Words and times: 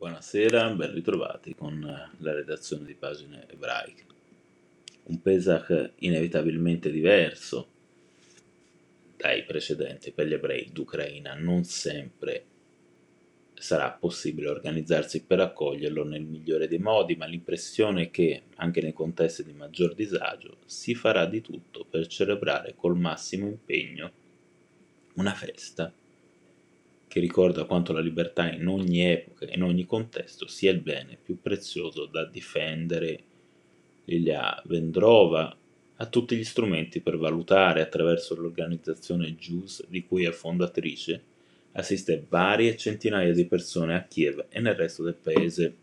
Buonasera, 0.00 0.70
ben 0.70 0.94
ritrovati 0.94 1.54
con 1.54 1.78
la 1.78 2.32
redazione 2.32 2.86
di 2.86 2.94
pagine 2.94 3.44
ebraiche. 3.50 4.04
Un 5.02 5.20
Pesach 5.20 5.90
inevitabilmente 5.96 6.90
diverso 6.90 7.68
dai 9.14 9.44
precedenti 9.44 10.10
per 10.12 10.26
gli 10.26 10.32
ebrei 10.32 10.70
d'Ucraina. 10.72 11.34
Non 11.34 11.64
sempre 11.64 12.44
sarà 13.52 13.90
possibile 13.90 14.48
organizzarsi 14.48 15.22
per 15.22 15.40
accoglierlo 15.40 16.02
nel 16.04 16.22
migliore 16.22 16.66
dei 16.66 16.78
modi, 16.78 17.14
ma 17.16 17.26
l'impressione 17.26 18.04
è 18.04 18.10
che, 18.10 18.44
anche 18.54 18.80
nei 18.80 18.94
contesti 18.94 19.44
di 19.44 19.52
maggior 19.52 19.92
disagio, 19.92 20.56
si 20.64 20.94
farà 20.94 21.26
di 21.26 21.42
tutto 21.42 21.84
per 21.84 22.06
celebrare 22.06 22.72
col 22.74 22.96
massimo 22.96 23.48
impegno 23.48 24.10
una 25.16 25.34
festa 25.34 25.92
che 27.10 27.18
ricorda 27.18 27.64
quanto 27.64 27.92
la 27.92 27.98
libertà 27.98 28.52
in 28.52 28.68
ogni 28.68 29.00
epoca 29.00 29.44
e 29.44 29.56
in 29.56 29.64
ogni 29.64 29.84
contesto 29.84 30.46
sia 30.46 30.70
il 30.70 30.78
bene 30.78 31.18
più 31.20 31.40
prezioso 31.40 32.06
da 32.06 32.24
difendere. 32.24 33.18
Lilia 34.04 34.62
Vendrova 34.66 35.56
ha 35.96 36.06
tutti 36.06 36.36
gli 36.36 36.44
strumenti 36.44 37.00
per 37.00 37.18
valutare 37.18 37.82
attraverso 37.82 38.36
l'organizzazione 38.36 39.34
JUS 39.34 39.88
di 39.88 40.04
cui 40.04 40.22
è 40.22 40.30
fondatrice, 40.30 41.20
assiste 41.72 42.24
varie 42.28 42.76
centinaia 42.76 43.32
di 43.32 43.44
persone 43.44 43.96
a 43.96 44.04
Kiev 44.04 44.46
e 44.48 44.60
nel 44.60 44.76
resto 44.76 45.02
del 45.02 45.16
paese. 45.20 45.78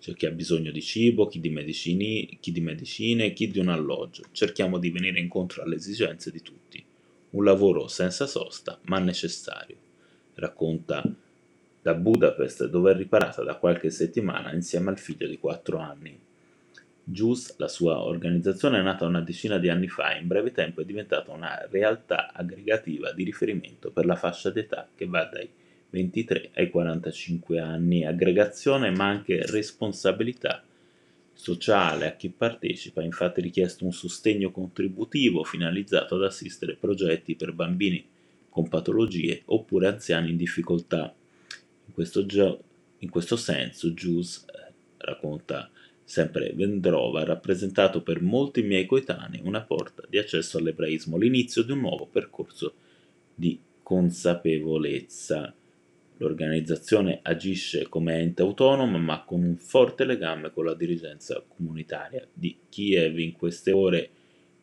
C'è 0.00 0.14
chi 0.14 0.24
ha 0.24 0.30
bisogno 0.30 0.70
di 0.70 0.80
cibo, 0.80 1.26
chi 1.26 1.40
di, 1.40 1.50
medicini, 1.50 2.38
chi 2.40 2.52
di 2.52 2.62
medicine, 2.62 3.34
chi 3.34 3.48
di 3.48 3.58
un 3.58 3.68
alloggio. 3.68 4.22
Cerchiamo 4.32 4.78
di 4.78 4.88
venire 4.88 5.20
incontro 5.20 5.62
alle 5.62 5.76
esigenze 5.76 6.30
di 6.30 6.40
tutti. 6.40 6.82
Un 7.32 7.44
lavoro 7.44 7.86
senza 7.86 8.26
sosta, 8.26 8.80
ma 8.84 8.98
necessario 8.98 9.83
racconta 10.34 11.02
da 11.82 11.94
Budapest 11.94 12.68
dove 12.68 12.92
è 12.92 12.96
riparata 12.96 13.42
da 13.42 13.56
qualche 13.56 13.90
settimana 13.90 14.52
insieme 14.52 14.90
al 14.90 14.98
figlio 14.98 15.26
di 15.26 15.38
4 15.38 15.78
anni. 15.78 16.18
JUS, 17.06 17.56
la 17.58 17.68
sua 17.68 18.02
organizzazione, 18.02 18.78
è 18.78 18.82
nata 18.82 19.04
una 19.04 19.20
decina 19.20 19.58
di 19.58 19.68
anni 19.68 19.88
fa 19.88 20.14
e 20.14 20.20
in 20.20 20.26
breve 20.26 20.52
tempo 20.52 20.80
è 20.80 20.84
diventata 20.86 21.32
una 21.32 21.66
realtà 21.70 22.32
aggregativa 22.32 23.12
di 23.12 23.24
riferimento 23.24 23.90
per 23.90 24.06
la 24.06 24.16
fascia 24.16 24.50
d'età 24.50 24.88
che 24.94 25.06
va 25.06 25.24
dai 25.24 25.46
23 25.90 26.50
ai 26.54 26.70
45 26.70 27.58
anni, 27.60 28.06
aggregazione 28.06 28.90
ma 28.90 29.06
anche 29.06 29.44
responsabilità 29.46 30.64
sociale 31.34 32.06
a 32.06 32.12
chi 32.12 32.30
partecipa, 32.30 33.02
è 33.02 33.04
infatti 33.04 33.42
richiesto 33.42 33.84
un 33.84 33.92
sostegno 33.92 34.50
contributivo 34.50 35.44
finalizzato 35.44 36.14
ad 36.14 36.22
assistere 36.22 36.76
progetti 36.76 37.34
per 37.34 37.52
bambini 37.52 38.04
con 38.54 38.68
patologie 38.68 39.42
oppure 39.46 39.88
anziani 39.88 40.30
in 40.30 40.36
difficoltà. 40.36 41.12
In 41.86 41.92
questo, 41.92 42.24
gio- 42.24 42.62
in 42.98 43.10
questo 43.10 43.34
senso, 43.34 43.92
Gius, 43.94 44.44
eh, 44.46 44.72
racconta 44.98 45.68
sempre 46.04 46.52
Vendrova, 46.54 47.22
ha 47.22 47.24
rappresentato 47.24 48.02
per 48.02 48.22
molti 48.22 48.62
miei 48.62 48.86
coetanei 48.86 49.40
una 49.42 49.62
porta 49.62 50.04
di 50.08 50.18
accesso 50.18 50.58
all'ebraismo, 50.58 51.16
l'inizio 51.16 51.64
di 51.64 51.72
un 51.72 51.80
nuovo 51.80 52.06
percorso 52.06 52.74
di 53.34 53.58
consapevolezza. 53.82 55.52
L'organizzazione 56.18 57.18
agisce 57.22 57.88
come 57.88 58.20
ente 58.20 58.42
autonomo 58.42 58.98
ma 58.98 59.24
con 59.24 59.42
un 59.42 59.56
forte 59.56 60.04
legame 60.04 60.52
con 60.52 60.64
la 60.64 60.74
dirigenza 60.74 61.42
comunitaria 61.44 62.24
di 62.32 62.56
Kiev 62.68 63.18
in 63.18 63.32
queste 63.32 63.72
ore 63.72 64.10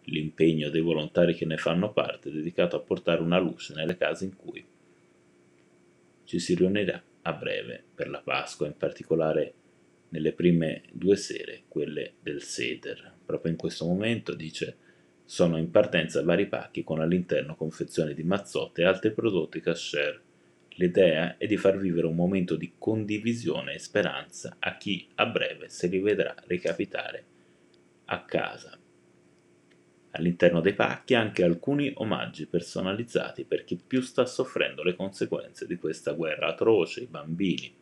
l'impegno 0.06 0.70
dei 0.70 0.82
volontari 0.82 1.36
che 1.36 1.46
ne 1.46 1.58
fanno 1.58 1.92
parte 1.92 2.30
è 2.30 2.32
dedicato 2.32 2.76
a 2.76 2.82
portare 2.82 3.22
una 3.22 3.40
luce 3.40 3.74
nelle 3.74 3.98
case 3.98 4.26
in 4.26 4.36
cui 4.36 4.66
ci 6.24 6.40
si 6.40 6.56
riunirà 6.56 7.02
a 7.24 7.34
breve 7.34 7.84
per 7.94 8.10
la 8.10 8.22
Pasqua, 8.22 8.66
in 8.66 8.78
particolare 8.78 9.54
nelle 10.10 10.32
prime 10.34 10.84
due 10.92 11.16
sere, 11.16 11.64
quelle 11.68 12.14
del 12.22 12.42
Seder. 12.42 13.14
Proprio 13.26 13.52
in 13.52 13.58
questo 13.58 13.86
momento, 13.86 14.34
dice, 14.34 14.78
sono 15.26 15.58
in 15.58 15.72
partenza 15.72 16.24
vari 16.24 16.48
pacchi 16.48 16.84
con 16.84 17.00
all'interno 17.00 17.56
confezioni 17.56 18.14
di 18.14 18.24
mazzotte 18.24 18.82
e 18.82 18.86
altri 18.86 19.12
prodotti 19.12 19.62
kasher. 19.62 20.22
L'idea 20.76 21.38
è 21.38 21.46
di 21.48 21.58
far 21.58 21.78
vivere 21.78 22.08
un 22.08 22.16
momento 22.16 22.56
di 22.56 22.74
condivisione 22.78 23.74
e 23.74 23.80
speranza 23.80 24.56
a 24.60 24.78
chi 24.78 25.08
a 25.16 25.26
breve 25.26 25.70
si 25.70 25.88
rivedrà 25.88 26.34
recapitare 26.48 27.26
a 28.06 28.24
casa 28.24 28.81
All'interno 30.12 30.60
dei 30.60 30.74
pacchi 30.74 31.14
anche 31.14 31.44
alcuni 31.44 31.92
omaggi 31.96 32.46
personalizzati 32.46 33.46
per 33.46 33.64
chi 33.64 33.76
più 33.76 34.02
sta 34.02 34.26
soffrendo 34.26 34.84
le 34.84 34.96
conseguenze 34.96 35.66
di 35.66 35.78
questa 35.78 36.12
guerra 36.12 36.48
atroce, 36.48 37.02
i 37.02 37.08
bambini. 37.08 37.74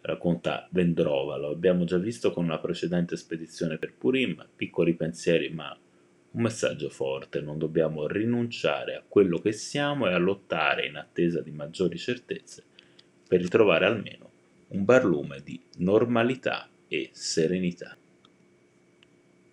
Racconta 0.00 0.66
Vendrova, 0.70 1.36
lo 1.36 1.50
abbiamo 1.50 1.84
già 1.84 1.96
visto 1.96 2.32
con 2.32 2.44
una 2.44 2.58
precedente 2.58 3.16
spedizione 3.16 3.78
per 3.78 3.94
Purim, 3.94 4.44
piccoli 4.56 4.94
pensieri 4.94 5.48
ma 5.50 5.76
un 6.32 6.42
messaggio 6.42 6.88
forte, 6.88 7.40
non 7.40 7.58
dobbiamo 7.58 8.06
rinunciare 8.06 8.96
a 8.96 9.02
quello 9.06 9.38
che 9.38 9.52
siamo 9.52 10.08
e 10.08 10.12
a 10.12 10.18
lottare 10.18 10.86
in 10.86 10.96
attesa 10.96 11.40
di 11.40 11.50
maggiori 11.50 11.98
certezze 11.98 12.64
per 13.28 13.40
ritrovare 13.40 13.84
almeno 13.86 14.30
un 14.68 14.84
barlume 14.84 15.40
di 15.44 15.60
normalità 15.76 16.68
e 16.88 17.10
serenità. 17.12 17.96